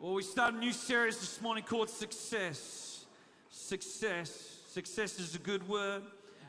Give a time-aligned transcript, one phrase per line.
[0.00, 3.06] Well, we start a new series this morning called Success.
[3.48, 4.58] Success.
[4.66, 6.02] Success is a good word,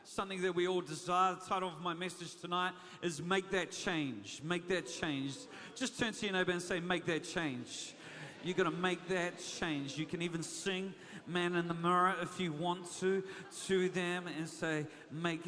[0.04, 1.36] something that we all desire.
[1.36, 2.72] The title of my message tonight
[3.02, 4.42] is Make That Change.
[4.42, 5.34] Make That Change.
[5.76, 7.94] Just turn to your neighbor and say, Make That Change.
[8.42, 9.96] You're going to make that change.
[9.96, 10.94] You can even sing
[11.26, 13.22] Man in the Mirror if you want to,
[13.66, 15.42] to them and say, Make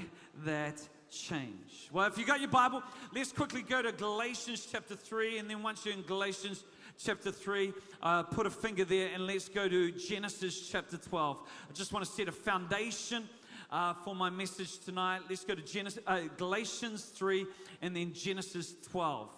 [0.45, 0.80] that
[1.11, 1.89] change.
[1.93, 2.83] Well, if you got your Bible,
[3.15, 5.39] let's quickly go to Galatians chapter 3.
[5.39, 6.65] And then once you're in Galatians
[7.03, 7.73] chapter 3.
[8.03, 11.38] Uh, put a finger there and let's go to Genesis chapter 12.
[11.69, 13.29] I just want to set a foundation
[13.71, 15.21] uh, for my message tonight.
[15.29, 17.47] Let's go to Genesis, uh, Galatians 3
[17.83, 19.30] and then Genesis 12.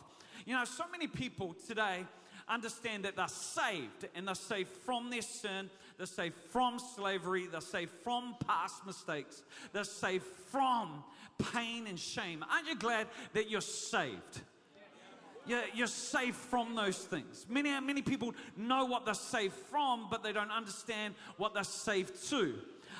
[0.46, 2.04] You know, so many people today
[2.48, 7.60] understand that they're saved and they're saved from their sin, they're saved from slavery, they're
[7.60, 11.04] saved from past mistakes, they're saved from
[11.52, 12.44] pain and shame.
[12.50, 14.40] Aren't you glad that you're saved?
[15.46, 17.46] You're, safe from those things.
[17.48, 22.28] Many, many people know what they're safe from, but they don't understand what they're safe
[22.30, 22.54] to.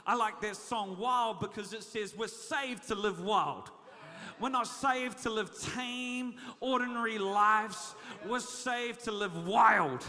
[0.07, 3.71] I like that song Wild because it says we're saved to live wild.
[4.41, 7.95] We're not saved to live tame, ordinary lives.
[8.27, 10.05] We're saved to live wild.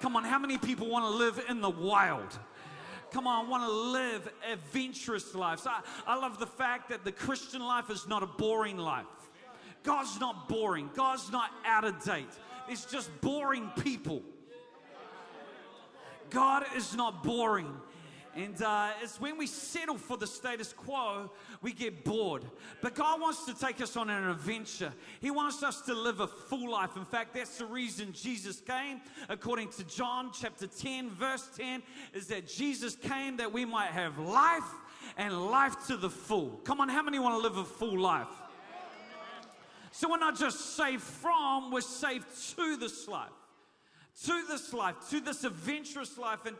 [0.00, 2.38] Come on, how many people want to live in the wild?
[3.10, 5.66] Come on, want to live adventurous lives.
[5.66, 9.06] I, I love the fact that the Christian life is not a boring life.
[9.84, 10.90] God's not boring.
[10.94, 12.26] God's not out of date.
[12.68, 14.22] It's just boring people.
[16.30, 17.72] God is not boring.
[18.36, 21.30] And uh, it's when we settle for the status quo,
[21.62, 22.44] we get bored.
[22.80, 24.92] But God wants to take us on an adventure.
[25.20, 26.96] He wants us to live a full life.
[26.96, 29.00] In fact, that's the reason Jesus came.
[29.28, 34.18] According to John chapter 10, verse 10, is that Jesus came that we might have
[34.18, 34.64] life
[35.16, 36.60] and life to the full.
[36.64, 38.26] Come on, how many want to live a full life?
[39.94, 43.30] So we're not just saved from, we're saved to this life.
[44.24, 46.46] To this life, to this adventurous life.
[46.46, 46.56] And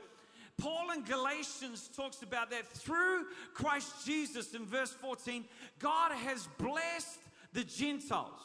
[0.57, 5.45] Paul in Galatians talks about that through Christ Jesus in verse 14,
[5.81, 7.19] God has blessed
[7.53, 8.41] the Gentiles,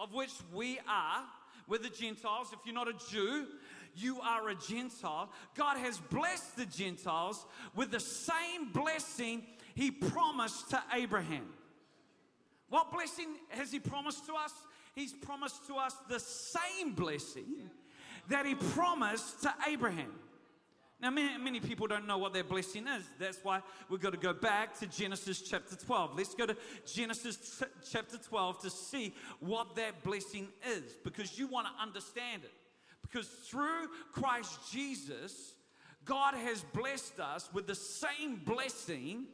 [0.00, 1.22] of which we are.
[1.68, 2.48] We're the Gentiles.
[2.52, 3.46] If you're not a Jew,
[3.94, 5.30] you are a Gentile.
[5.54, 7.46] God has blessed the Gentiles
[7.76, 9.44] with the same blessing
[9.76, 11.46] he promised to Abraham.
[12.74, 14.52] What blessing has He promised to us?
[14.96, 17.70] He's promised to us the same blessing
[18.28, 20.10] that He promised to Abraham.
[21.00, 23.04] Now, many, many, people don't know what their blessing is.
[23.16, 26.16] That's why we've got to go back to Genesis chapter 12.
[26.16, 31.68] Let's go to Genesis chapter 12 to see what that blessing is because you want
[31.68, 32.50] to understand it.
[33.02, 35.54] Because through Christ Jesus,
[36.04, 39.26] God has blessed us with the same blessing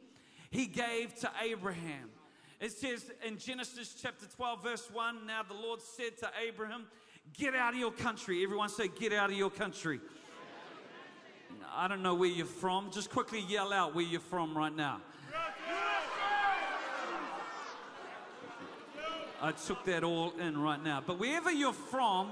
[0.51, 2.11] He gave to Abraham.
[2.61, 6.85] It says in Genesis chapter 12, verse 1 Now the Lord said to Abraham,
[7.33, 8.43] Get out of your country.
[8.43, 9.99] Everyone say, Get out of your country.
[11.75, 12.91] I don't know where you're from.
[12.91, 15.01] Just quickly yell out where you're from right now.
[19.41, 21.01] I took that all in right now.
[21.03, 22.29] But wherever you're from,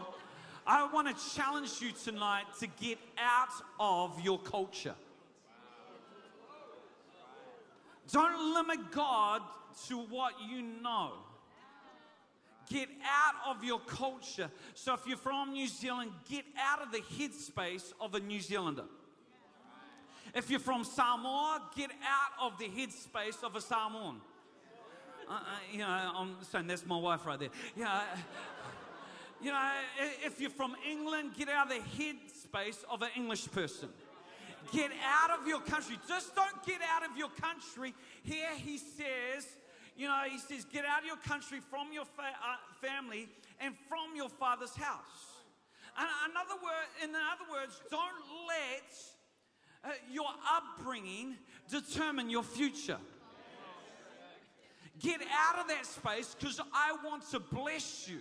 [0.67, 4.93] I want to challenge you tonight to get out of your culture.
[8.11, 9.41] Don't limit God
[9.87, 11.13] to what you know.
[12.69, 14.51] Get out of your culture.
[14.75, 18.83] So if you're from New Zealand, get out of the headspace of a New Zealander.
[20.35, 24.21] If you're from Samoa, get out of the headspace of a Samoan.
[25.27, 25.37] Uh, uh,
[25.71, 27.49] you know, I'm saying that's my wife right there.
[27.75, 28.01] Yeah.
[29.41, 29.71] You know,
[30.25, 33.89] if you're from England, get out of the headspace of an English person.
[34.71, 35.97] Get out of your country.
[36.07, 37.93] Just don't get out of your country.
[38.23, 39.47] Here he says,
[39.99, 43.27] you know, he says, get out of your country from your fa- uh, family
[43.59, 45.43] and from your father's house.
[45.97, 47.99] And another word, in other words, don't
[48.47, 48.95] let
[49.83, 51.35] uh, your upbringing
[51.69, 52.97] determine your future.
[55.01, 58.19] Get out of that space because I want to bless you.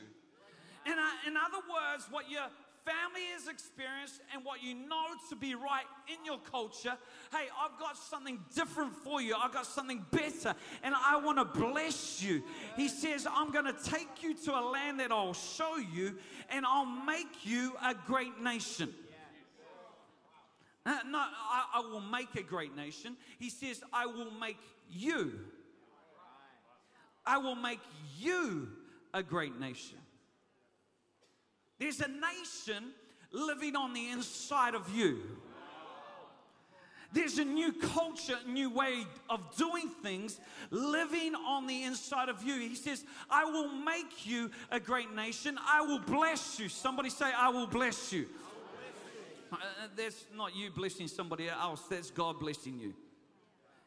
[0.85, 2.51] And uh, in other words, what you're
[2.89, 6.97] family has experienced and what you know to be right in your culture,
[7.31, 9.35] hey, I've got something different for you.
[9.37, 12.43] I've got something better, and I want to bless you.
[12.77, 16.17] He says, I'm going to take you to a land that I'll show you,
[16.51, 18.95] and I'll make you a great nation.
[20.87, 23.17] Uh, no, I, I will make a great nation.
[23.39, 24.57] He says, I will make
[24.91, 25.39] you.
[27.27, 27.81] I will make
[28.19, 28.69] you
[29.13, 29.98] a great nation.
[31.79, 32.93] There's a nation
[33.33, 35.19] living on the inside of you.
[37.11, 40.39] There's a new culture, a new way of doing things
[40.71, 42.57] living on the inside of you.
[42.57, 45.59] He says, I will make you a great nation.
[45.67, 46.69] I will bless you.
[46.69, 48.27] Somebody say, I will bless you.
[49.51, 49.57] Uh,
[49.97, 52.93] That's not you blessing somebody else, that's God blessing you.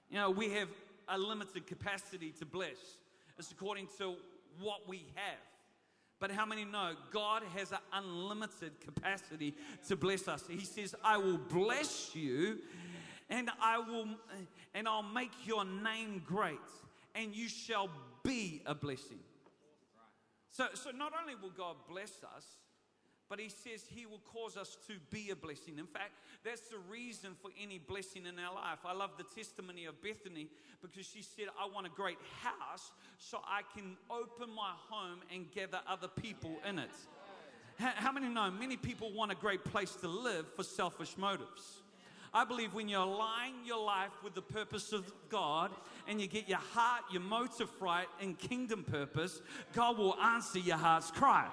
[0.09, 0.69] You know, we have
[1.07, 2.97] a limited capacity to bless.
[3.37, 4.15] It's according to
[4.59, 5.37] what we have.
[6.21, 9.55] But how many know God has an unlimited capacity
[9.87, 10.43] to bless us?
[10.47, 12.59] He says, I will bless you
[13.27, 14.05] and I will
[14.75, 16.59] and I'll make your name great
[17.15, 17.89] and you shall
[18.23, 19.17] be a blessing.
[20.51, 22.45] So, so not only will God bless us,
[23.31, 25.79] but he says he will cause us to be a blessing.
[25.79, 26.11] In fact,
[26.43, 28.79] that's the reason for any blessing in our life.
[28.85, 30.49] I love the testimony of Bethany
[30.81, 35.49] because she said, I want a great house so I can open my home and
[35.49, 36.89] gather other people in it.
[37.79, 41.83] How, many know many people want a great place to live for selfish motives?
[42.33, 45.71] I believe when you align your life with the purpose of God
[46.05, 49.41] and you get your heart, your motive right in kingdom purpose,
[49.71, 51.47] God will answer your heart's cry.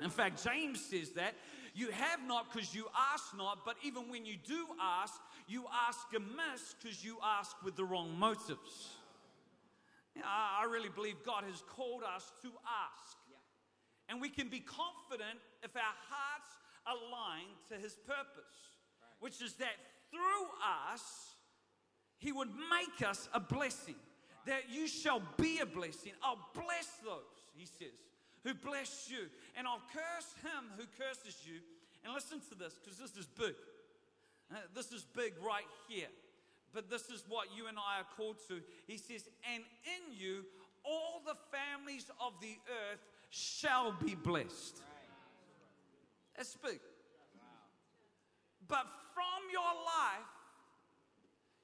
[0.00, 1.34] In fact, James says that
[1.74, 5.14] you have not because you ask not, but even when you do ask,
[5.46, 8.96] you ask amiss because you ask with the wrong motives.
[10.24, 13.16] I really believe God has called us to ask.
[14.08, 16.48] And we can be confident if our hearts
[16.86, 18.72] align to his purpose,
[19.20, 19.76] which is that
[20.10, 20.48] through
[20.92, 21.02] us,
[22.16, 23.94] he would make us a blessing.
[24.46, 26.12] That you shall be a blessing.
[26.22, 27.92] I'll bless those, he says,
[28.44, 29.28] who bless you.
[29.56, 31.60] And I'll curse him who curses you.
[32.04, 33.54] And listen to this, because this is big.
[34.50, 36.08] Uh, this is big right here.
[36.72, 38.60] But this is what you and I are called to.
[38.86, 40.44] He says, And in you,
[40.84, 42.56] all the families of the
[42.90, 43.00] earth
[43.30, 44.80] shall be blessed.
[46.36, 46.80] That's big.
[48.68, 50.28] But from your life,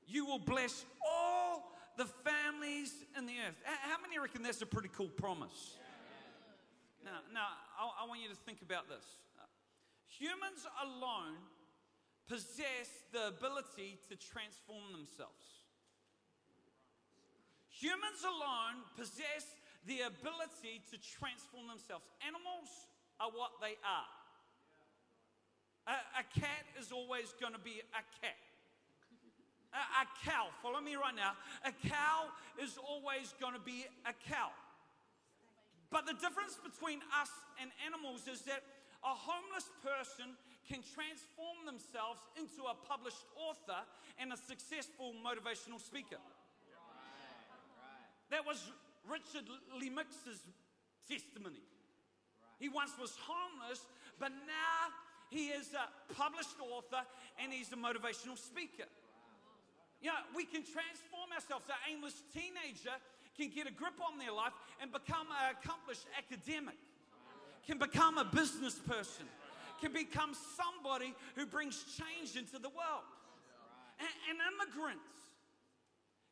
[0.06, 3.54] you will bless all the families in the earth.
[3.64, 5.76] How many reckon that's a pretty cool promise?
[7.04, 7.46] Now, now
[7.76, 9.04] I, I want you to think about this.
[10.08, 11.36] Humans alone
[12.28, 15.68] possess the ability to transform themselves.
[17.68, 19.44] Humans alone possess
[19.84, 22.06] the ability to transform themselves.
[22.24, 22.70] Animals
[23.20, 24.10] are what they are.
[25.90, 28.40] A, a cat is always going to be a cat.
[29.74, 31.36] A, a cow, follow me right now.
[31.66, 32.30] A cow
[32.62, 34.48] is always going to be a cow.
[35.90, 38.62] But the difference between us and animals is that
[39.04, 40.34] a homeless person
[40.64, 43.84] can transform themselves into a published author
[44.18, 46.18] and a successful motivational speaker.
[48.30, 48.58] That was
[49.04, 49.44] Richard
[49.78, 50.40] Lee Mix's
[51.06, 51.60] testimony.
[52.58, 53.84] He once was homeless,
[54.18, 54.88] but now
[55.28, 57.04] he is a published author
[57.38, 58.88] and he's a motivational speaker.
[60.00, 61.64] You know, we can transform ourselves.
[61.68, 62.96] An aimless teenager
[63.36, 66.78] can get a grip on their life and become an accomplished academic,
[67.66, 69.26] can become a business person,
[69.80, 73.06] can become somebody who brings change into the world.
[73.98, 75.14] And, and immigrants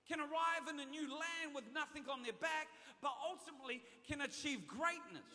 [0.08, 2.69] can arrive in a new land with nothing on their back,
[3.00, 5.31] but ultimately can achieve greatness.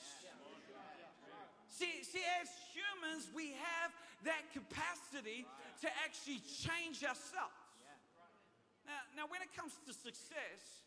[1.67, 3.91] See, see, as humans, we have
[4.25, 5.45] that capacity
[5.81, 7.53] to actually change ourselves.
[8.87, 10.86] Now, now, when it comes to success,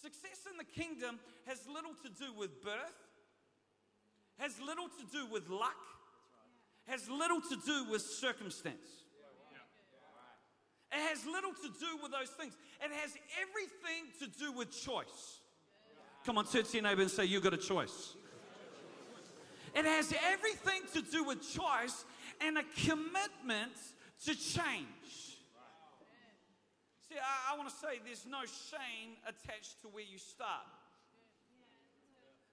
[0.00, 2.98] success in the kingdom has little to do with birth,
[4.38, 5.76] has little to do with luck,
[6.86, 9.04] has little to do with circumstance.
[10.92, 12.56] It has little to do with those things.
[12.80, 15.40] It has everything to do with choice.
[16.24, 18.14] Come on, turn to your neighbor and say, You've got a choice.
[19.74, 22.04] It has everything to do with choice
[22.40, 23.72] and a commitment
[24.24, 25.25] to change.
[27.18, 30.66] I, I want to say there's no shame attached to where you start.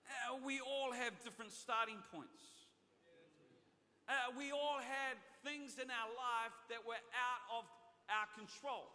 [0.07, 2.43] Uh, we all have different starting points.
[4.07, 5.15] Uh, we all had
[5.47, 7.63] things in our life that were out of
[8.11, 8.91] our control.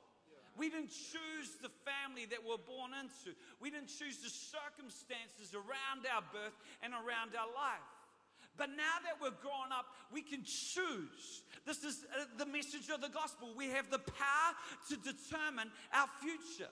[0.59, 3.33] We didn't choose the family that we're born into.
[3.63, 7.89] We didn't choose the circumstances around our birth and around our life.
[8.59, 11.43] But now that we're grown up, we can choose.
[11.65, 13.55] This is uh, the message of the gospel.
[13.57, 14.53] We have the power
[14.91, 16.71] to determine our future.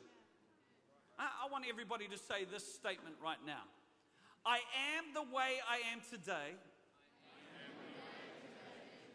[1.19, 3.63] I, I want everybody to say this statement right now
[4.45, 4.59] I
[4.99, 6.55] am the way I am today.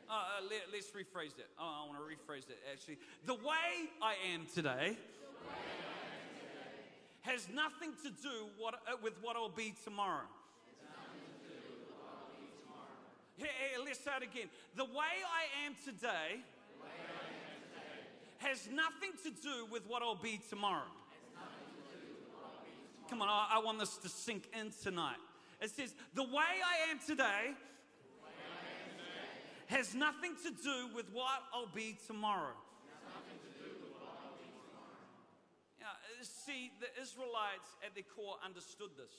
[0.09, 1.47] Uh, uh, let, us rephrase that.
[1.57, 2.97] Oh, I want to rephrase that actually.
[3.25, 4.97] The way I am today,
[7.21, 10.27] has nothing to do what, uh, with what I'll be tomorrow.
[13.37, 13.47] Here,
[13.85, 14.49] let's say it again.
[14.75, 14.91] The way
[15.25, 16.43] I am today,
[18.41, 20.89] has nothing to do with what I'll be tomorrow.
[23.07, 25.17] Come on, I, I want this to sink in tonight.
[25.61, 26.29] It says, The way
[26.65, 27.53] I am today
[29.67, 32.55] has nothing to do with what I'll be tomorrow.
[36.21, 39.13] See, the Israelites at their core understood this.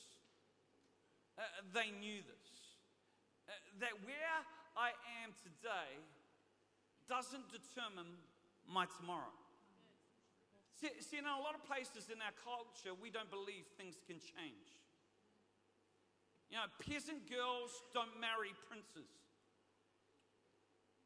[1.38, 1.42] Uh,
[1.74, 2.61] they knew this.
[3.80, 4.38] That where
[4.76, 4.94] I
[5.24, 5.90] am today
[7.08, 8.08] doesn't determine
[8.68, 9.34] my tomorrow.
[10.80, 14.18] See, see, in a lot of places in our culture, we don't believe things can
[14.18, 14.66] change.
[16.50, 19.08] You know, peasant girls don't marry princes.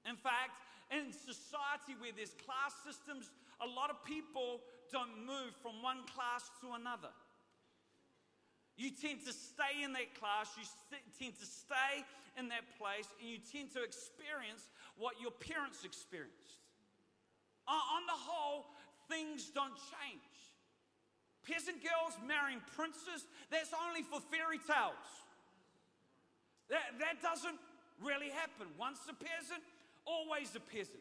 [0.09, 0.59] In fact,
[0.91, 6.50] in society where there's class systems, a lot of people don't move from one class
[6.62, 7.11] to another.
[8.76, 10.64] You tend to stay in that class, you
[11.18, 12.04] tend to stay
[12.37, 14.68] in that place, and you tend to experience
[15.00, 16.61] what your parents experienced.
[17.66, 18.66] On the whole,
[19.09, 20.37] things don't change.
[21.49, 25.09] Peasant girls marrying princes, that's only for fairy tales.
[26.68, 27.59] That, that doesn't
[28.02, 28.66] really happen.
[28.78, 29.62] Once a peasant,
[30.04, 31.00] always a peasant.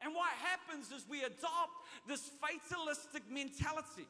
[0.00, 1.74] And what happens is we adopt
[2.06, 4.06] this fatalistic mentality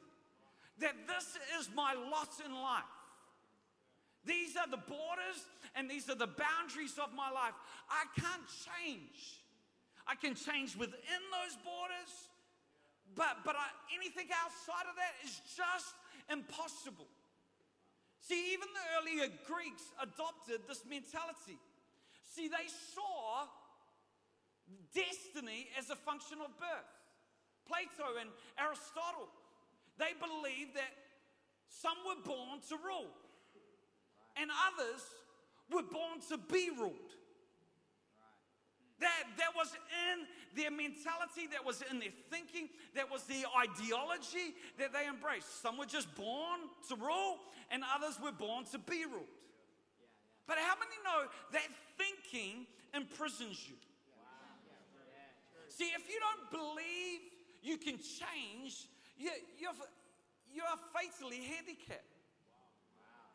[0.81, 2.95] that this is my lot in life.
[4.25, 5.41] These are the borders
[5.75, 7.55] and these are the boundaries of my life.
[7.89, 9.43] I can't change.
[10.07, 12.13] I can change within those borders,
[13.15, 15.95] but, but I, anything outside of that is just
[16.33, 17.09] impossible.
[18.21, 21.57] See, even the earlier Greeks adopted this mentality.
[22.37, 23.49] See, they saw
[24.93, 26.93] destiny as a function of birth.
[27.65, 29.29] Plato and Aristotle,
[29.99, 30.95] they believed that
[31.69, 33.11] some were born to rule
[34.41, 35.03] and others
[35.71, 37.13] were born to be ruled.
[39.01, 39.71] That, that was
[40.11, 40.27] in
[40.57, 45.63] their mentality, that was in their thinking, that was the ideology that they embraced.
[45.63, 47.39] Some were just born to rule,
[47.71, 49.31] and others were born to be ruled.
[50.49, 53.77] But how many know that thinking imprisons you?
[55.69, 57.21] See, if you don't believe
[57.63, 58.89] you can change,
[59.19, 59.77] you, you're,
[60.55, 62.17] you're fatally handicapped.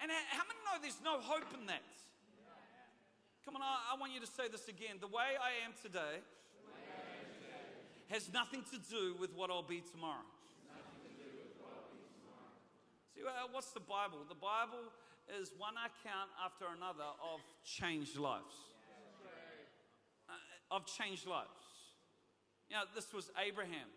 [0.02, 1.84] And how many know there's no hope in that?
[3.46, 4.98] Come on, I, I want you to say this again.
[5.00, 6.24] The way I am today,
[8.14, 10.28] has nothing to do with what I'll be tomorrow.
[13.16, 14.20] See, well, what's the Bible?
[14.30, 14.94] The Bible
[15.42, 18.54] is one account after another of changed lives.
[20.30, 21.50] Uh, of changed lives.
[22.70, 23.90] You know, this was Abraham.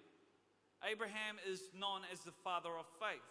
[0.86, 3.26] Abraham is known as the father of faith.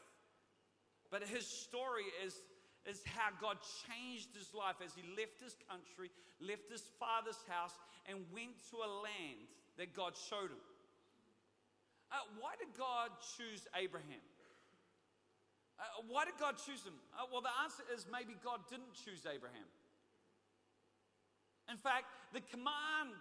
[1.10, 2.36] But his story is,
[2.84, 3.58] is how God
[3.88, 6.12] changed his life as he left his country,
[6.44, 7.74] left his father's house,
[8.06, 9.48] and went to a land
[9.78, 10.64] that God showed him.
[12.12, 14.24] Uh, why did God choose Abraham?
[15.80, 16.96] Uh, why did God choose him?
[17.16, 19.68] Uh, well, the answer is maybe God didn't choose Abraham.
[21.70, 23.16] In fact, the command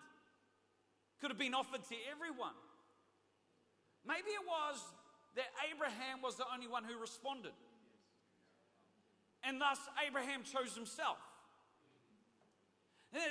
[1.21, 2.55] could have been offered to everyone.
[4.07, 4.83] Maybe it was
[5.37, 7.53] that Abraham was the only one who responded.
[9.43, 11.19] And thus, Abraham chose himself.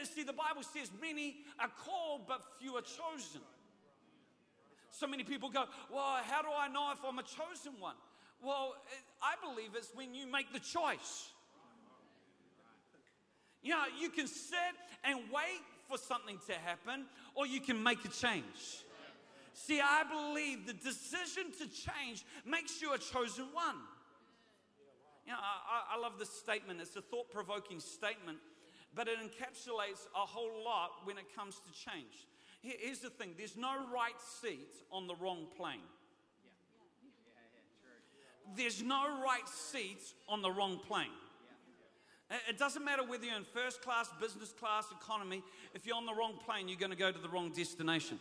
[0.03, 3.41] See, the Bible says many are called, but few are chosen.
[4.91, 7.95] So many people go, Well, how do I know if I'm a chosen one?
[8.41, 8.75] Well,
[9.21, 11.31] I believe it's when you make the choice.
[13.61, 14.57] You know, you can sit
[15.03, 18.83] and wait for something to happen, or you can make a change.
[19.53, 23.77] See, I believe the decision to change makes you a chosen one.
[25.25, 26.81] You know, I, I love this statement.
[26.81, 28.39] It's a thought provoking statement,
[28.93, 32.27] but it encapsulates a whole lot when it comes to change.
[32.61, 35.85] Here's the thing there's no right seat on the wrong plane.
[38.55, 41.07] There's no right seat on the wrong plane.
[42.49, 45.43] It doesn't matter whether you're in first class, business class, economy.
[45.73, 48.19] If you're on the wrong plane, you're going to go to the wrong destination.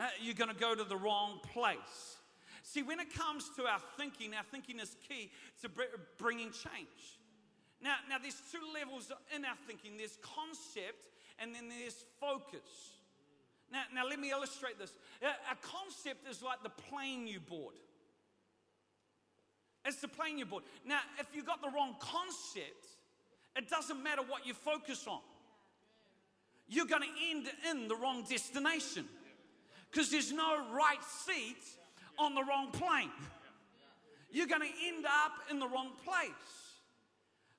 [0.00, 2.16] Uh, you're going to go to the wrong place.
[2.62, 5.30] See, when it comes to our thinking, our thinking is key
[5.60, 5.68] to
[6.16, 7.18] bringing change.
[7.82, 9.98] Now, now there's two levels in our thinking.
[9.98, 12.96] There's concept and then there's focus.
[13.70, 14.94] Now, now let me illustrate this.
[15.22, 17.74] A concept is like the plane you board.
[19.84, 20.64] It's the plane you board.
[20.86, 22.86] Now, if you got the wrong concept,
[23.54, 25.20] it doesn't matter what you focus on.
[26.68, 29.06] You're going to end in the wrong destination
[29.90, 31.56] because there's no right seat
[32.18, 33.10] on the wrong plane.
[34.30, 36.30] You're going to end up in the wrong place.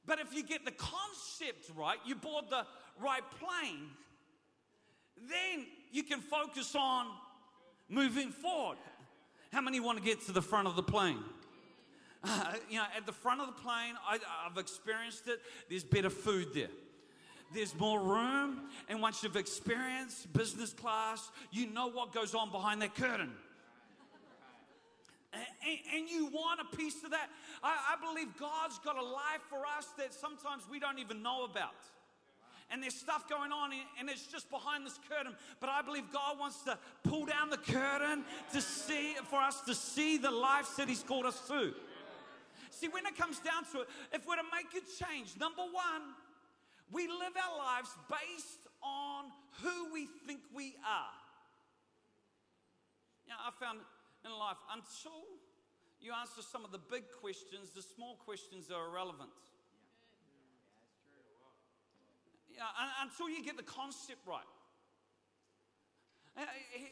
[0.06, 2.66] But if you get the concept right, you board the
[3.00, 3.90] right plane,
[5.30, 7.08] then you can focus on
[7.90, 8.78] moving forward.
[9.52, 11.20] How many want to get to the front of the plane?
[12.24, 15.42] Uh, you know, at the front of the plane, I, have experienced it.
[15.70, 16.70] There's better food there.
[17.54, 18.62] There's more room.
[18.90, 23.32] And once you've experienced business class, you know what goes on behind that curtain.
[25.34, 27.30] And, and, you want a piece of that.
[27.64, 31.46] I, I believe God's got a life for us that sometimes we don't even know
[31.46, 31.76] about
[32.72, 35.34] and there's stuff going on and it's just behind this curtain.
[35.60, 39.76] But I believe God wants to pull down the curtain to see, for us to
[39.76, 41.74] see the life that He's called us to.
[42.70, 46.16] See, when it comes down to it, if we're to make a change, number one,
[46.92, 49.26] we live our lives based on
[49.62, 51.16] who we think we are.
[53.26, 53.80] You I found
[54.26, 55.24] in life, until
[56.00, 59.30] you answer some of the big questions, the small questions are irrelevant.
[62.54, 62.64] Yeah,
[63.02, 64.42] until you get the concept right.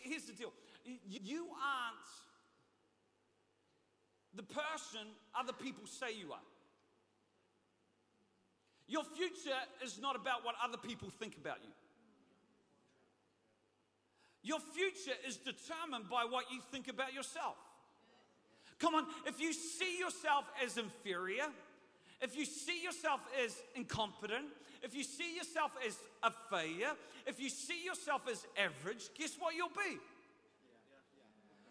[0.02, 0.54] Here's the deal
[0.86, 2.08] you aren't
[4.36, 6.40] the person other people say you are.
[8.90, 11.70] Your future is not about what other people think about you.
[14.42, 17.56] Your future is determined by what you think about yourself.
[18.80, 21.46] Come on, if you see yourself as inferior,
[22.20, 24.46] if you see yourself as incompetent,
[24.82, 26.94] if you see yourself as a failure,
[27.28, 30.00] if you see yourself as average, guess what you'll be?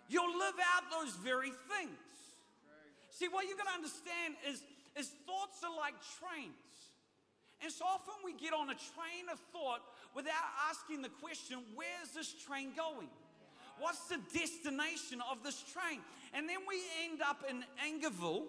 [0.09, 1.99] You'll live out those very things.
[3.11, 4.63] See, what you're going to understand is,
[4.97, 6.68] is thoughts are like trains.
[7.63, 9.81] And so often we get on a train of thought
[10.15, 13.09] without asking the question, where's this train going?
[13.79, 16.01] What's the destination of this train?
[16.35, 18.45] And then we end up in Angerville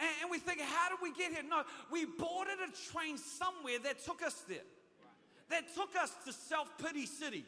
[0.00, 1.42] and, we think, how did we get here?
[1.48, 4.58] No, we boarded a train somewhere that took us there,
[5.50, 7.44] that took us to self pity city.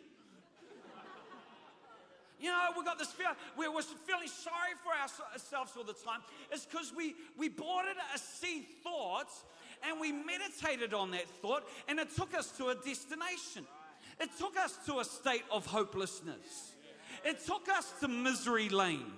[2.40, 4.92] You know, we got this fear, we are feeling sorry for
[5.32, 6.20] ourselves all the time.
[6.50, 9.28] It's because we, we boarded a sea thought
[9.86, 13.66] and we meditated on that thought and it took us to a destination.
[14.18, 16.72] It took us to a state of hopelessness.
[17.24, 19.12] It took us to misery lane.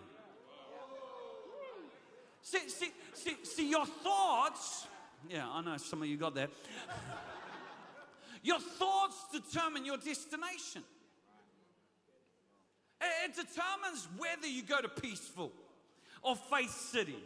[2.43, 4.87] See, see, see, see, your thoughts,
[5.31, 6.51] yeah, I know some of you got that.
[8.43, 10.83] your thoughts determine your destination.
[13.25, 15.53] It determines whether you go to peaceful
[16.23, 17.17] or faith city.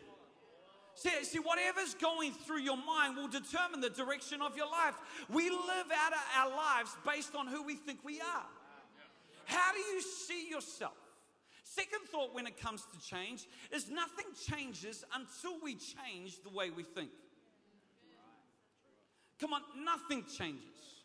[0.95, 4.95] See, see, whatever's going through your mind will determine the direction of your life.
[5.29, 8.47] We live out our lives based on who we think we are.
[9.45, 10.95] How do you see yourself?
[11.62, 16.71] Second thought when it comes to change is nothing changes until we change the way
[16.71, 17.11] we think.
[19.39, 20.96] Come on, nothing changes.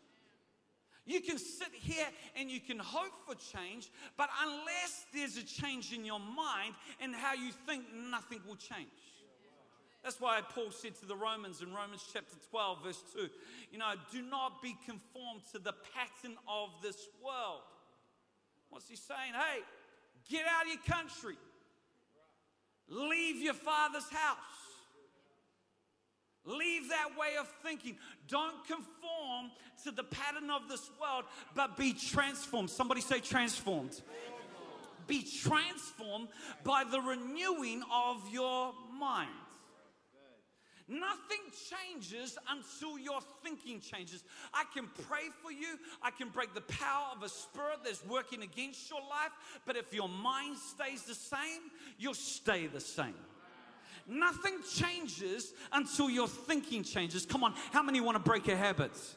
[1.05, 5.93] You can sit here and you can hope for change, but unless there's a change
[5.93, 8.89] in your mind and how you think, nothing will change.
[10.03, 13.29] That's why Paul said to the Romans in Romans chapter 12, verse 2,
[13.71, 17.61] you know, do not be conformed to the pattern of this world.
[18.69, 19.33] What's he saying?
[19.33, 19.61] Hey,
[20.29, 21.35] Get out of your country.
[22.87, 24.37] Leave your father's house.
[26.45, 27.97] Leave that way of thinking.
[28.27, 29.51] Don't conform
[29.84, 31.25] to the pattern of this world,
[31.56, 32.69] but be transformed.
[32.69, 34.01] Somebody say transformed.
[35.08, 36.30] Be transformed
[36.63, 39.30] by the renewing of your mind.
[40.88, 44.23] Nothing changes until your thinking changes.
[44.54, 48.41] I can pray for you, I can break the power of a spirit that's working
[48.41, 49.32] against your life,
[49.65, 51.62] but if your mind stays the same,
[51.97, 53.15] you'll stay the same.
[54.07, 57.25] Nothing changes until your thinking changes.
[57.25, 59.15] Come on, how many want to break your habits?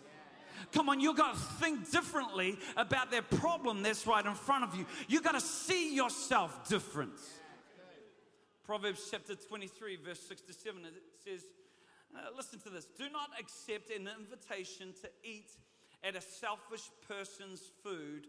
[0.73, 4.75] Come on, you got to think differently about that problem that's right in front of
[4.75, 4.87] you.
[5.09, 7.19] You got to see yourself different.
[8.65, 11.43] Proverbs chapter 23, verse 6 to 7, it says,
[12.17, 12.87] uh, listen to this.
[12.97, 15.51] Do not accept an invitation to eat
[16.03, 18.27] at a selfish person's food,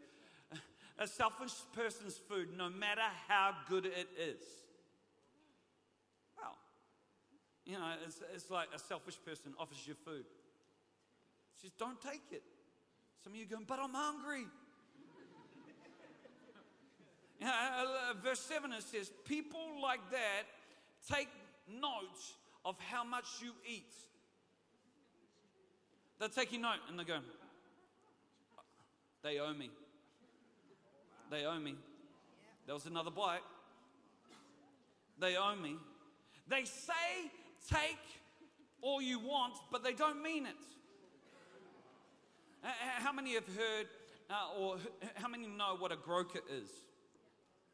[1.00, 4.42] a selfish person's food, no matter how good it is.
[6.38, 6.58] Well,
[7.66, 10.26] you know, it's, it's like a selfish person offers you food.
[11.56, 12.44] She says, don't take it.
[13.24, 14.46] Some of you going, but I'm hungry.
[17.42, 20.44] know, uh, uh, verse 7 it says, People like that
[21.12, 21.28] take
[21.68, 23.92] notes of how much you eat.
[26.20, 27.24] They're taking note and they're going,
[29.24, 29.70] they owe me.
[31.32, 31.76] They owe me.
[32.66, 33.42] There was another bite.
[35.20, 35.76] They owe me.
[36.48, 37.32] They say,
[37.70, 38.00] take
[38.82, 40.56] all you want, but they don't mean it.
[42.98, 43.88] How many have heard,
[44.30, 44.78] uh, or
[45.16, 46.70] how many know what a grocer is?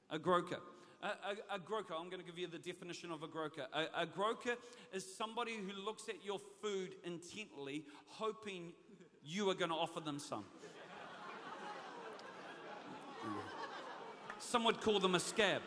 [0.10, 0.58] A grocer.
[1.02, 3.68] a, a, a groker, I'm going to give you the definition of a groker.
[3.74, 4.56] A, a groker
[4.94, 8.74] is somebody who looks at your food intently, hoping
[9.24, 10.46] you are going to offer them some.
[14.40, 15.62] Some would call them a scab.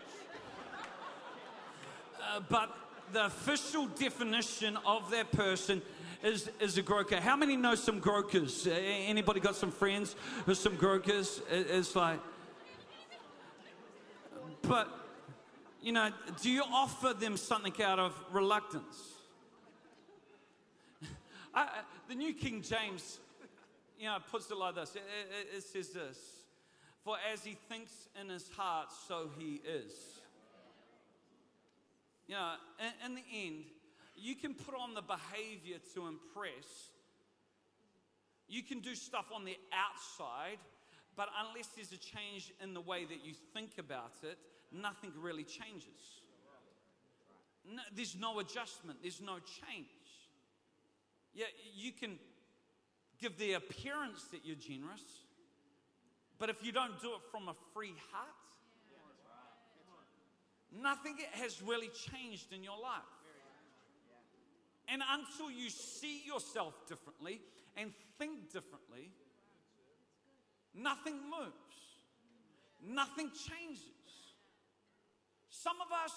[2.21, 2.77] Uh, but
[3.13, 5.83] the official definition of that person
[6.23, 7.21] is, is a groker.
[7.21, 8.67] How many know some grokers?
[8.67, 11.41] Anybody got some friends with some grokers?
[11.51, 12.19] It's like,
[14.63, 14.89] but,
[15.83, 19.13] you know, do you offer them something out of reluctance?
[21.55, 21.69] I,
[22.09, 23.19] the New King James,
[23.99, 24.97] you know, puts it like this.
[24.97, 25.03] It,
[25.53, 26.19] it, it says this,
[27.05, 29.93] for as he thinks in his heart, so he is.
[32.27, 33.65] You know, in, in the end,
[34.17, 36.91] you can put on the behavior to impress.
[38.49, 40.59] You can do stuff on the outside,
[41.17, 44.39] but unless there's a change in the way that you think about it,
[44.73, 46.23] nothing really changes.
[47.67, 49.87] No, there's no adjustment, there's no change.
[51.35, 52.19] Yeah, you can
[53.21, 55.03] give the appearance that you're generous,
[56.39, 58.44] but if you don't do it from a free heart,
[60.83, 63.03] nothing has really changed in your life.
[64.89, 67.41] And until you see yourself differently
[67.77, 69.11] and think differently,
[70.75, 71.79] nothing moves,
[72.87, 73.89] nothing changes.
[75.49, 76.13] Some of us,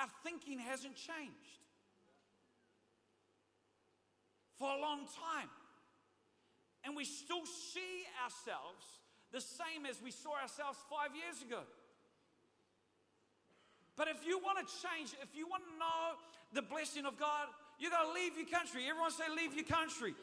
[0.00, 1.64] our thinking hasn't changed
[4.58, 5.50] for a long time.
[6.84, 8.84] And we still see ourselves
[9.32, 11.62] the same as we saw ourselves five years ago.
[13.96, 16.18] But if you want to change, if you want to know
[16.52, 17.46] the blessing of God,
[17.78, 18.82] you got to leave your country.
[18.88, 20.14] Everyone say, leave your country.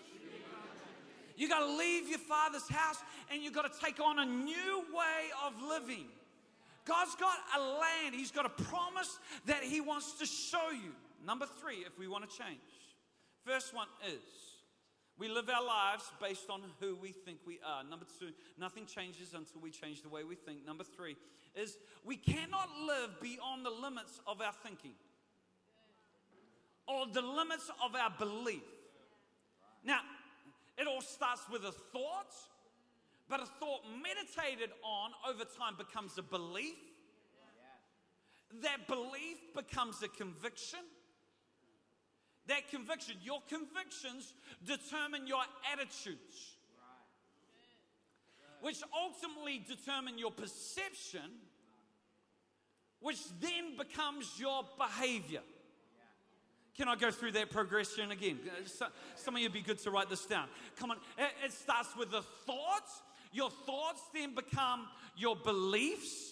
[1.38, 2.98] You got to leave your father's house
[3.32, 6.06] and you got to take on a new way of living.
[6.86, 10.92] God's got a land, He's got a promise that He wants to show you.
[11.26, 12.60] Number three, if we want to change.
[13.46, 14.51] First one is
[15.22, 17.84] we live our lives based on who we think we are.
[17.84, 20.66] Number two, nothing changes until we change the way we think.
[20.66, 21.16] Number three
[21.54, 24.94] is we cannot live beyond the limits of our thinking
[26.88, 28.64] or the limits of our belief.
[29.84, 30.00] Now,
[30.80, 32.34] it all starts with a thought,
[33.30, 36.80] but a thought meditated on over time becomes a belief.
[38.64, 40.80] That belief becomes a conviction.
[42.48, 44.34] That conviction, your convictions
[44.66, 46.56] determine your attitudes,
[48.62, 51.40] which ultimately determine your perception,
[53.00, 55.42] which then becomes your behavior.
[56.78, 58.40] Can I go through that progression again?
[58.82, 60.48] Uh, some of you be good to write this down.
[60.78, 60.98] Come on.
[61.44, 63.02] It starts with the thoughts.
[63.34, 66.31] Your thoughts then become your beliefs,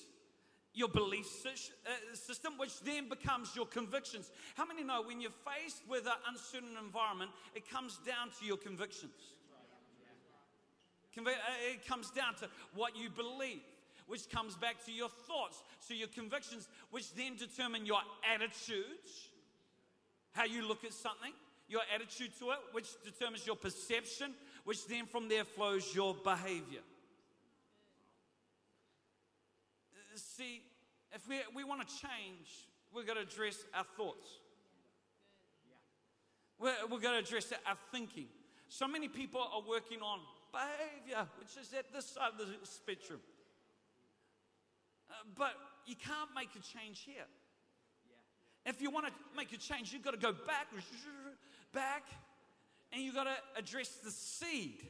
[0.80, 4.32] your belief uh, system, which then becomes your convictions.
[4.56, 8.58] How many know when you're faced with an uncertain environment, it comes down to your
[8.58, 9.12] convictions?
[11.18, 11.32] Uh,
[11.74, 13.62] it comes down to what you believe
[14.08, 15.62] which comes back to your thoughts.
[15.82, 18.00] So your convictions, which then determine your
[18.34, 19.30] attitudes,
[20.32, 21.32] how you look at something,
[21.68, 26.82] your attitude to it, which determines your perception, which then from there flows your behavior.
[30.16, 30.62] See,
[31.14, 34.28] if we, we want to change, we've got to address our thoughts.
[36.60, 38.28] We're, we've got to address our thinking.
[38.68, 40.20] So many people are working on
[40.52, 43.20] behavior, which is at this side of the spectrum.
[45.10, 45.54] Uh, but
[45.86, 47.26] you can't make a change here.
[48.66, 50.68] If you want to make a change, you've got to go back,
[51.74, 52.04] back,
[52.92, 54.84] and you've got to address the seed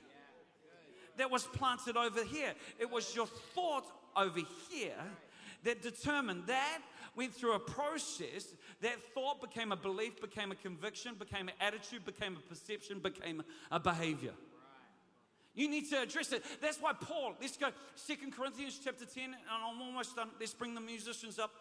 [1.17, 2.53] that was planted over here.
[2.79, 4.95] It was your thought over here
[5.63, 6.79] that determined that
[7.15, 12.05] went through a process that thought became a belief became a conviction became an attitude
[12.05, 14.33] became a perception became a behavior
[15.55, 19.33] you need to address it that's why paul let's go Second corinthians chapter 10 and
[19.51, 21.51] i'm almost done let's bring the musicians up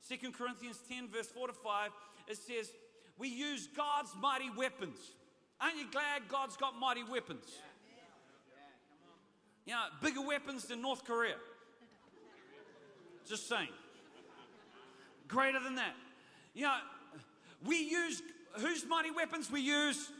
[0.00, 1.90] Second Corinthians 10, verse 4 to 5,
[2.28, 2.72] it says,
[3.18, 4.98] We use God's mighty weapons.
[5.60, 7.44] Aren't you glad God's got mighty weapons?
[9.66, 11.34] You know, bigger weapons than North Korea.
[13.30, 13.68] Just saying.
[15.28, 15.94] Greater than that.
[16.52, 16.74] You know,
[17.64, 18.20] we use
[18.54, 20.10] whose mighty weapons we use?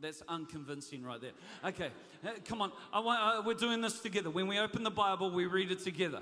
[0.00, 1.32] that's unconvincing right there.
[1.64, 1.90] Okay,
[2.24, 2.72] uh, come on.
[2.94, 4.30] Want, uh, we're doing this together.
[4.30, 6.20] When we open the Bible, we read it together.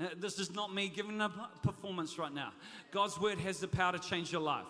[0.00, 1.28] Uh, this is not me giving a
[1.62, 2.52] performance right now.
[2.92, 4.68] God's word has the power to change your life.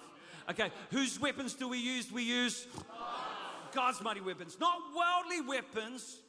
[0.50, 2.10] Okay, whose weapons do we use?
[2.10, 2.66] We use
[3.74, 6.20] God's mighty weapons, not worldly weapons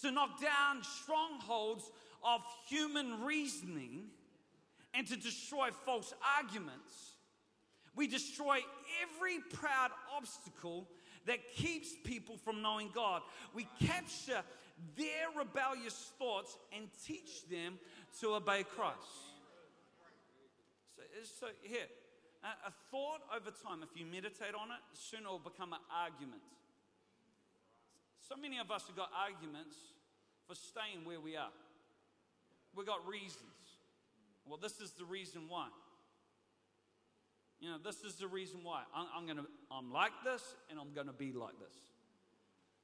[0.00, 1.90] to knock down strongholds
[2.24, 4.04] of human reasoning
[4.94, 7.12] and to destroy false arguments.
[7.94, 8.60] We destroy
[9.02, 10.88] every proud obstacle
[11.26, 13.22] that keeps people from knowing God.
[13.54, 14.42] We capture
[14.96, 17.78] their rebellious thoughts and teach them
[18.20, 18.96] to obey Christ.
[20.96, 21.02] So,
[21.40, 21.86] so here,
[22.44, 26.42] a, thought over time, if you meditate on it, soon will become an argument.
[28.28, 29.76] So many of us have got arguments
[30.46, 31.50] for staying where we are.
[32.78, 33.42] We've got reasons.
[34.46, 35.66] Well, this is the reason why.
[37.58, 38.82] You know, this is the reason why.
[38.94, 41.74] I'm, I'm gonna, I'm like this, and I'm gonna be like this.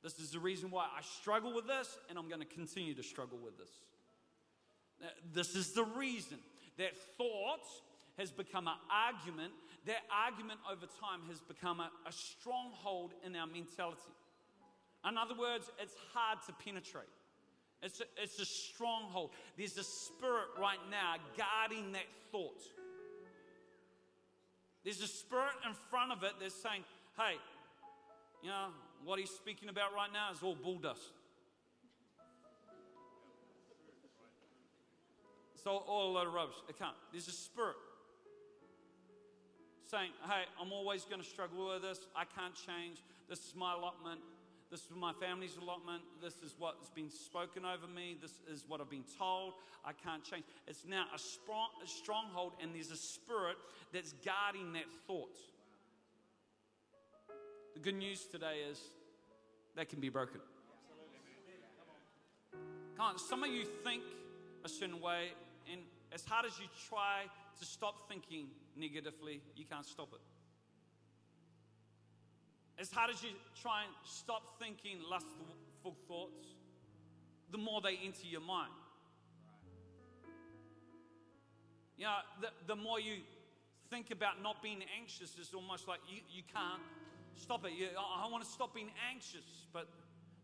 [0.02, 3.38] This is the reason why I struggle with this, and I'm gonna continue to struggle
[3.38, 3.70] with this.
[5.32, 6.38] This is the reason
[6.76, 7.64] that thought
[8.18, 9.52] has become an argument.
[9.86, 14.00] That argument over time has become a, a stronghold in our mentality.
[15.08, 17.06] In other words, it's hard to penetrate.
[17.84, 19.30] It's a, it's a stronghold.
[19.58, 22.62] There's a spirit right now guarding that thought.
[24.84, 26.82] There's a spirit in front of it that's saying,
[27.18, 27.36] hey,
[28.42, 28.68] you know,
[29.04, 31.12] what he's speaking about right now is all bull dust.
[35.54, 36.56] It's all, all a load of rubbish.
[36.68, 36.96] It can't.
[37.12, 37.76] There's a spirit
[39.90, 42.00] saying, hey, I'm always going to struggle with this.
[42.16, 43.02] I can't change.
[43.28, 44.20] This is my allotment.
[44.74, 46.02] This is my family's allotment.
[46.20, 48.16] This is what's been spoken over me.
[48.20, 49.52] This is what I've been told.
[49.84, 50.42] I can't change.
[50.66, 53.54] It's now a, strong, a stronghold, and there's a spirit
[53.92, 55.36] that's guarding that thought.
[57.74, 58.80] The good news today is
[59.76, 60.40] that can be broken.
[62.96, 64.02] Come on, some of you think
[64.64, 65.34] a certain way,
[65.70, 67.26] and as hard as you try
[67.60, 70.33] to stop thinking negatively, you can't stop it.
[72.78, 76.46] As hard as you try and stop thinking lustful thoughts,
[77.50, 78.72] the more they enter your mind.
[81.96, 83.18] You know, the, the more you
[83.90, 86.82] think about not being anxious, it's almost like you, you can't
[87.36, 87.72] stop it.
[87.78, 89.88] You, I, I want to stop being anxious, but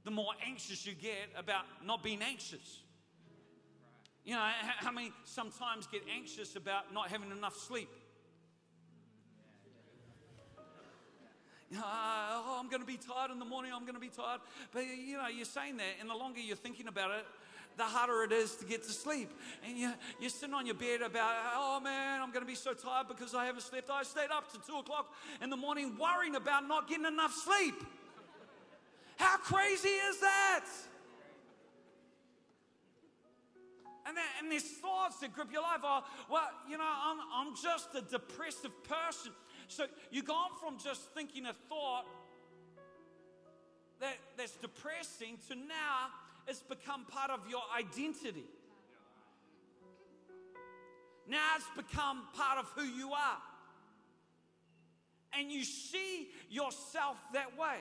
[0.05, 2.81] the more anxious you get about not being anxious.
[4.25, 7.89] You know, how many sometimes get anxious about not having enough sleep?
[11.77, 14.41] Ah, oh, I'm going to be tired in the morning, I'm going to be tired.
[14.73, 17.25] But you know, you're saying that, and the longer you're thinking about it,
[17.77, 19.31] the harder it is to get to sleep.
[19.65, 22.75] And you, you're sitting on your bed about, oh man, I'm going to be so
[22.75, 23.89] tired because I haven't slept.
[23.89, 27.75] I stayed up to two o'clock in the morning worrying about not getting enough sleep.
[29.17, 30.65] How crazy is that?
[34.07, 37.55] And, then, and these thoughts that grip your life are, well, you know, I'm, I'm
[37.55, 39.33] just a depressive person.
[39.71, 42.05] So you've gone from just thinking a thought
[44.01, 46.09] that, that's depressing to now
[46.49, 48.47] it's become part of your identity.
[51.29, 53.39] Now it's become part of who you are.
[55.39, 57.77] And you see yourself that way.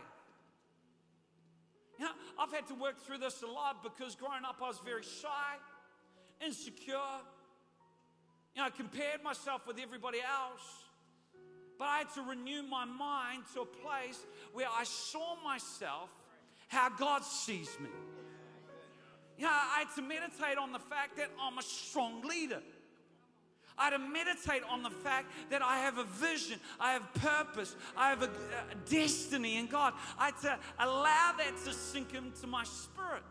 [1.98, 4.80] You know, I've had to work through this a lot because growing up I was
[4.86, 5.56] very shy,
[6.46, 6.94] insecure.
[8.54, 10.84] You know, I compared myself with everybody else.
[11.80, 14.20] But I had to renew my mind to a place
[14.52, 16.10] where I saw myself
[16.68, 17.90] how God sees me.
[19.38, 22.62] You know, I had to meditate on the fact that I'm a strong leader.
[23.78, 27.78] I had to meditate on the fact that I have a vision, I have purpose,
[27.96, 29.94] I have a, a destiny in God.
[30.18, 33.24] I had to allow that to sink into my spirit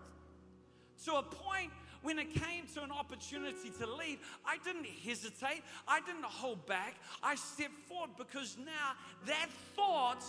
[1.04, 1.70] to a point
[2.02, 5.62] when it came to an opportunity to lead, I didn't hesitate.
[5.86, 6.94] I didn't hold back.
[7.22, 8.94] I stepped forward because now
[9.26, 10.24] that thought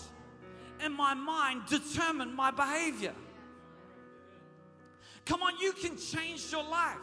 [0.84, 3.14] in my mind determined my behavior.
[5.26, 6.98] Come on, you can change your life.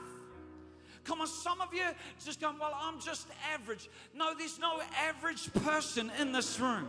[1.05, 1.85] Come on, some of you
[2.25, 3.89] just going, Well, I'm just average.
[4.13, 6.89] No, there's no average person in this room.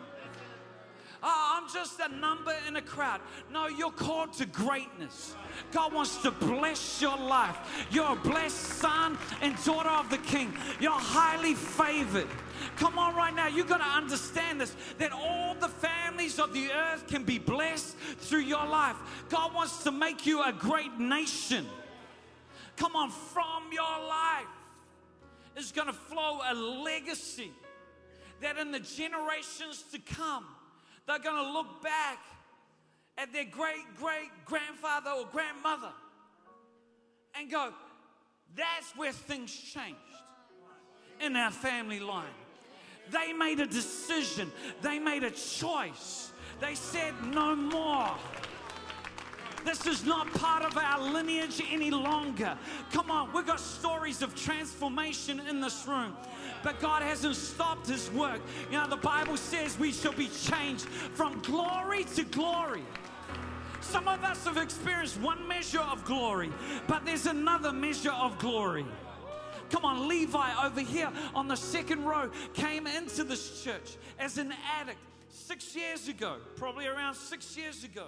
[1.24, 3.22] Oh, I'm just a number in a crowd.
[3.52, 5.36] No, you're called to greatness.
[5.72, 7.58] God wants to bless your life.
[7.92, 10.54] You're a blessed son and daughter of the King.
[10.80, 12.28] You're highly favored.
[12.76, 16.72] Come on, right now, you're going to understand this that all the families of the
[16.72, 18.96] earth can be blessed through your life.
[19.30, 21.66] God wants to make you a great nation.
[22.76, 24.46] Come on, from your life
[25.58, 27.52] is going to flow a legacy
[28.42, 30.46] that in the generations to come,
[31.08, 32.20] they're going to look back
[33.18, 35.92] at their great great grandfather or grandmother
[37.40, 37.72] and go,
[38.56, 39.98] that's where things changed
[41.20, 42.26] in our family line.
[43.12, 46.32] They made a decision, they made a choice.
[46.60, 48.16] They said, no more.
[49.64, 52.58] This is not part of our lineage any longer.
[52.92, 56.16] Come on, we've got stories of transformation in this room.
[56.64, 58.42] But God hasn't stopped His work.
[58.72, 62.84] You know, the Bible says we shall be changed from glory to glory.
[63.82, 66.52] Some of us have experienced one measure of glory,
[66.88, 68.86] but there's another measure of glory.
[69.70, 74.54] Come on, Levi over here on the second row came into this church as an
[74.80, 78.08] addict six years ago, probably around six years ago.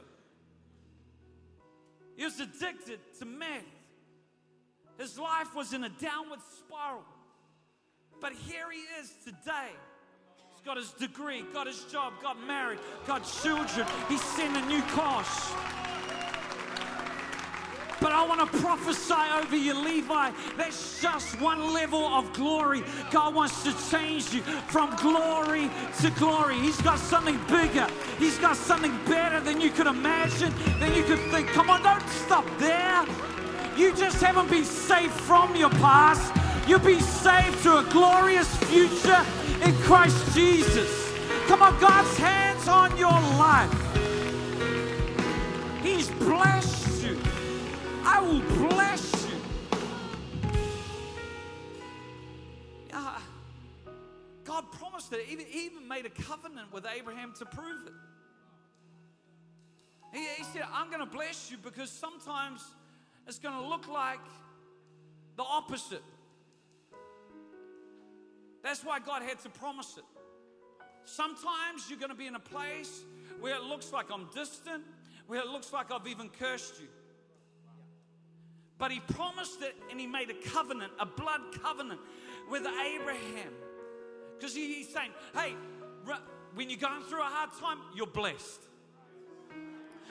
[2.15, 3.63] He was addicted to meth.
[4.97, 7.03] His life was in a downward spiral.
[8.21, 9.71] But here he is today.
[10.51, 13.87] He's got his degree, got his job, got married, got children.
[14.09, 15.53] He's sent a new course.
[18.01, 20.31] But I want to prophesy over you, Levi.
[20.57, 22.83] That's just one level of glory.
[23.11, 25.69] God wants to change you from glory
[26.01, 26.59] to glory.
[26.59, 31.19] He's got something bigger, He's got something better than you could imagine, than you could
[31.31, 31.47] think.
[31.49, 33.05] Come on, don't stop there.
[33.77, 36.33] You just haven't been saved from your past.
[36.69, 39.25] You'll be saved to a glorious future
[39.63, 41.11] in Christ Jesus.
[41.47, 43.73] Come on, God's hands on your life.
[45.81, 47.19] He's blessed you.
[48.05, 50.51] I will bless you.
[52.89, 53.17] Yeah,
[54.43, 55.25] God promised it.
[55.25, 57.93] He even made a covenant with Abraham to prove it.
[60.13, 62.63] He, he said, I'm going to bless you because sometimes
[63.27, 64.19] it's going to look like
[65.35, 66.03] the opposite.
[68.63, 70.03] That's why God had to promise it.
[71.05, 73.03] Sometimes you're going to be in a place
[73.39, 74.83] where it looks like I'm distant,
[75.27, 76.87] where it looks like I've even cursed you.
[78.77, 81.99] But he promised it and he made a covenant, a blood covenant
[82.49, 83.53] with Abraham.
[84.37, 85.55] Because he's saying, hey,
[86.53, 88.61] when you're going through a hard time, you're blessed.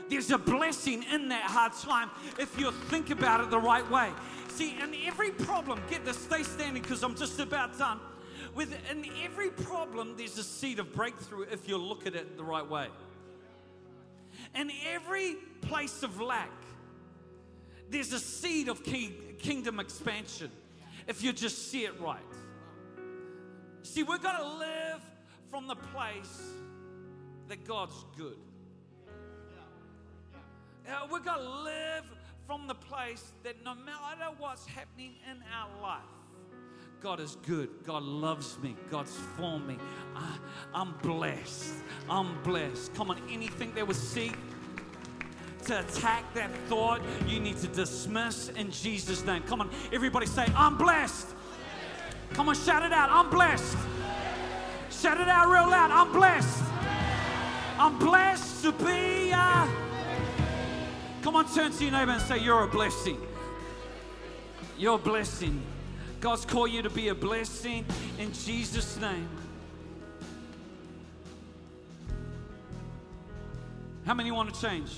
[0.09, 4.11] There's a blessing in that hard time if you think about it the right way.
[4.49, 8.01] See, in every problem, get this, stay standing because I'm just about done.
[8.55, 12.69] Within every problem, there's a seed of breakthrough if you look at it the right
[12.69, 12.89] way.
[14.55, 16.51] In every place of lack,
[17.91, 20.51] there's a seed of kingdom expansion
[21.07, 22.21] if you just see it right.
[23.83, 25.03] See, we've got to live
[25.51, 26.43] from the place
[27.49, 28.37] that God's good.
[30.87, 32.05] Uh, we've got to live
[32.47, 36.18] from the place that no matter what's happening in our life,
[37.01, 37.69] God is good.
[37.87, 38.75] God loves me.
[38.91, 39.79] God's for me.
[40.17, 40.37] I,
[40.75, 41.75] I'm blessed.
[42.11, 42.93] I'm blessed.
[42.95, 44.37] Come on, anything that was seek
[45.67, 49.43] to attack that thought, you need to dismiss in Jesus' name.
[49.43, 51.29] Come on, everybody say, I'm blessed.
[52.33, 53.11] Come on, shout it out.
[53.11, 53.77] I'm blessed.
[54.91, 55.93] Shout it out real loud.
[55.93, 56.65] I'm blessed.
[57.79, 59.31] I'm blessed to be.
[61.23, 63.21] Come on, turn to your neighbor and say, You're a blessing.
[64.77, 65.63] You're a blessing.
[66.21, 67.85] God's called you to be a blessing
[68.19, 69.29] in Jesus' name.
[74.05, 74.91] How many want to change?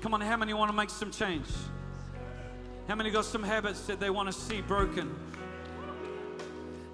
[0.00, 1.46] Come on, how many want to make some change?
[2.88, 5.14] How many got some habits that they want to see broken?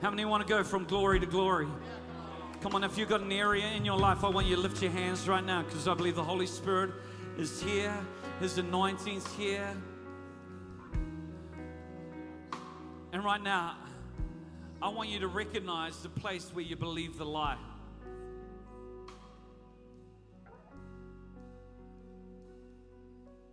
[0.02, 1.68] How many want to go from glory to glory?
[2.60, 4.82] Come on, if you've got an area in your life, I want you to lift
[4.82, 6.90] your hands right now because I believe the Holy Spirit
[7.38, 7.94] is here,
[8.40, 9.74] His anointing's here.
[13.12, 13.76] And right now,
[14.80, 17.58] I want you to recognize the place where you believe the lie.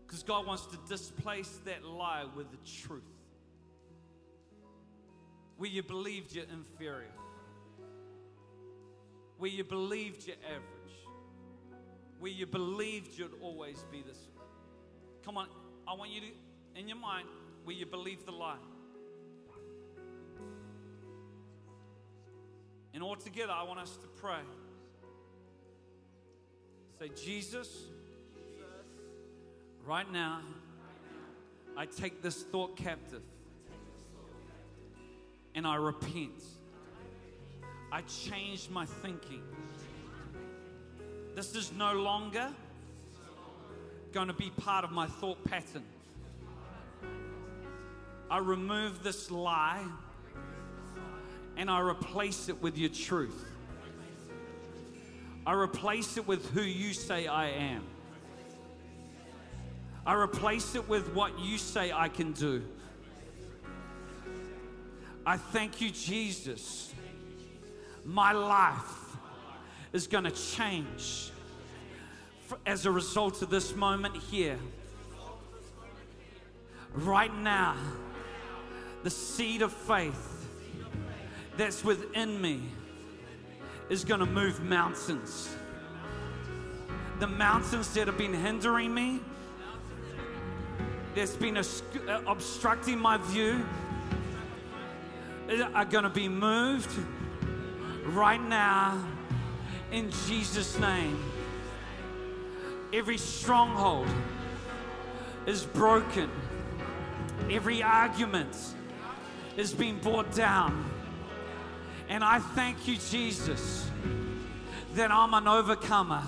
[0.07, 3.03] Because God wants to displace that lie with the truth.
[5.57, 7.11] Where you believed you're inferior,
[9.37, 10.95] where you believed you're average,
[12.19, 14.45] where you believed you'd always be this way.
[15.25, 15.47] Come on,
[15.85, 16.27] I want you to,
[16.79, 17.27] in your mind,
[17.65, 18.55] where you believe the lie.
[22.93, 24.41] And all together, I want us to pray.
[26.99, 27.69] Say, Jesus,
[29.85, 30.41] right now,
[31.77, 33.21] I take this thought captive
[35.55, 36.43] and I repent.
[37.91, 39.43] I change my thinking.
[41.35, 42.49] This is no longer
[44.11, 45.83] going to be part of my thought pattern.
[48.29, 49.85] I remove this lie
[51.59, 53.45] and I replace it with your truth.
[55.45, 57.83] I replace it with who you say I am.
[60.05, 62.63] I replace it with what you say I can do.
[65.25, 66.93] I thank you, Jesus.
[68.05, 69.17] My life
[69.91, 71.29] is going to change
[72.65, 74.57] as a result of this moment here.
[76.93, 77.75] Right now,
[79.03, 80.38] the seed of faith
[81.59, 82.61] that's within me
[83.89, 85.53] is going to move mountains.
[87.19, 89.19] The mountains that have been hindering me,
[91.15, 91.63] that's been uh,
[92.25, 93.65] obstructing my view,
[95.73, 96.91] are going to be moved
[98.05, 99.03] right now
[99.91, 101.21] in Jesus' name.
[102.93, 104.07] Every stronghold
[105.45, 106.29] is broken,
[107.51, 108.55] every argument
[109.57, 110.85] is being brought down.
[112.09, 113.87] And I thank you, Jesus,
[114.95, 116.23] that I'm an overcomer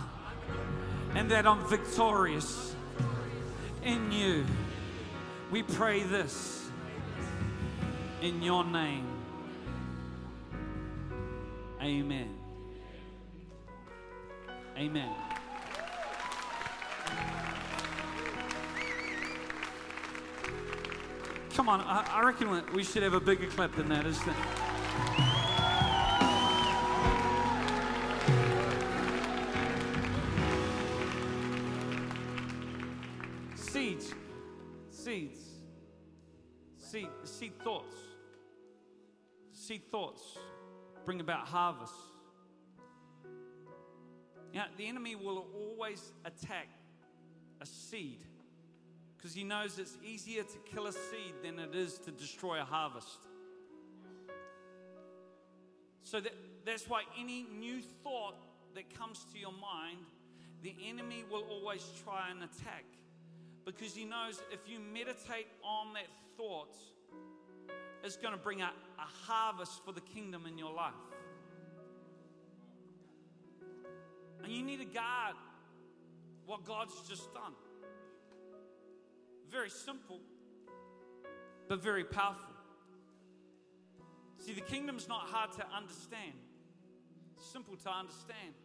[1.16, 2.76] and that I'm victorious
[3.84, 4.46] in you.
[5.52, 6.70] We pray this
[8.22, 9.08] in your name.
[11.82, 12.30] Amen.
[14.78, 15.16] Amen.
[21.56, 24.36] Come on, I, reckon we should have a bigger clap than that, isn't it?
[33.92, 34.14] Seeds,
[34.90, 35.40] seeds,
[36.78, 37.98] seed, seed thoughts,
[39.52, 40.38] seed thoughts
[41.04, 41.94] bring about harvest.
[44.54, 46.70] Now, the enemy will always attack
[47.60, 48.20] a seed
[49.18, 52.66] because he knows it's easier to kill a seed than it is to destroy a
[52.66, 53.20] harvest.
[56.04, 56.34] So that,
[56.66, 58.36] that's why any new thought
[58.74, 60.06] that comes to your mind,
[60.64, 62.86] the enemy will always try and attack
[63.66, 66.08] because he knows if you meditate on that
[66.38, 66.76] thought,
[68.04, 68.66] it's going to bring a,
[68.98, 70.94] a harvest for the kingdom in your life.
[74.44, 75.36] And you need to guard
[76.46, 77.54] what God's just done.
[79.52, 80.20] Very simple,
[81.68, 82.56] but very powerful.
[84.40, 86.34] See, the kingdom's not hard to understand,
[87.38, 88.56] it's simple to understand.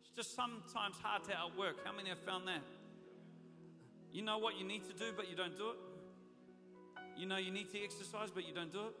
[0.00, 1.84] It's just sometimes hard to outwork.
[1.84, 2.62] How many have found that?
[4.12, 5.76] You know what you need to do, but you don't do it?
[7.16, 8.94] You know you need to exercise, but you don't do it?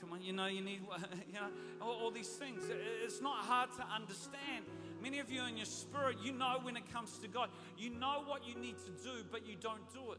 [0.00, 0.80] Come on, you know you need,
[1.26, 1.48] you know,
[1.82, 2.62] all, all these things.
[3.04, 4.64] It's not hard to understand.
[5.02, 8.22] Many of you in your spirit, you know when it comes to God, you know
[8.26, 10.18] what you need to do, but you don't do it.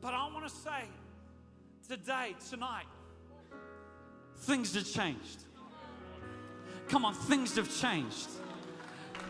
[0.00, 0.84] But I want to say
[1.88, 2.86] today, tonight,
[4.38, 5.44] things have changed.
[6.88, 8.28] Come on, things have changed.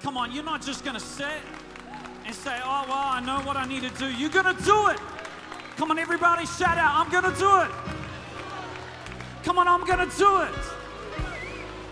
[0.01, 1.41] Come on, you're not just going to sit
[2.27, 4.07] and say, oh, well, I know what I need to do.
[4.07, 4.99] You're going to do it.
[5.77, 7.70] Come on, everybody, shout out, I'm going to do it.
[9.45, 10.55] Come on, I'm going to do it.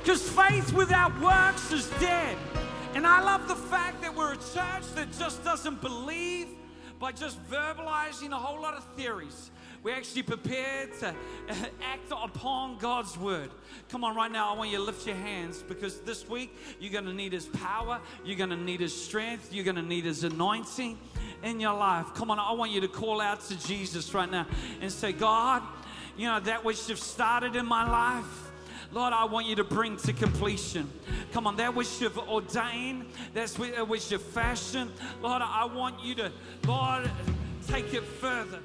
[0.03, 2.37] Because faith without works is dead.
[2.95, 6.49] And I love the fact that we're a church that just doesn't believe
[6.99, 9.51] by just verbalizing a whole lot of theories.
[9.85, 13.51] We're actually prepared to uh, act upon God's word.
[13.91, 16.91] Come on, right now, I want you to lift your hands because this week you're
[16.91, 20.07] going to need His power, you're going to need His strength, you're going to need
[20.07, 20.99] His anointing
[21.43, 22.15] in your life.
[22.15, 24.47] Come on, I want you to call out to Jesus right now
[24.81, 25.63] and say, God,
[26.17, 28.53] you know, that which you've started in my life.
[28.91, 30.91] Lord, I want you to bring to completion.
[31.33, 33.05] Come on, that which you've ordained,
[33.35, 34.93] that's uh, which you've fashioned.
[35.21, 36.33] Lord, I want you to,
[36.67, 37.11] Lord,
[37.67, 38.61] take it further.